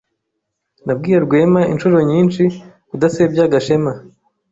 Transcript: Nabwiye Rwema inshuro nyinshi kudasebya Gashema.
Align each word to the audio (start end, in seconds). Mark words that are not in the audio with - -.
Nabwiye 0.85 1.17
Rwema 1.25 1.61
inshuro 1.71 1.97
nyinshi 2.09 2.43
kudasebya 2.89 3.51
Gashema. 3.53 3.93